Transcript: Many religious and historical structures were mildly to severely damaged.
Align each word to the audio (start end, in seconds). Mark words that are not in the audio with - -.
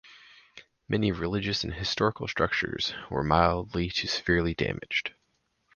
Many 0.89 1.11
religious 1.11 1.63
and 1.63 1.71
historical 1.75 2.27
structures 2.27 2.95
were 3.11 3.21
mildly 3.23 3.87
to 3.91 4.07
severely 4.07 4.55
damaged. 4.55 5.13